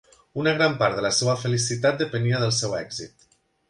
Una 0.43 0.53
gran 0.59 0.73
part 0.79 0.97
de 1.01 1.05
la 1.07 1.13
seva 1.19 1.37
felicitat 1.43 2.03
depenia 2.03 2.43
del 2.47 2.59
seu 2.65 2.79
èxit. 2.85 3.33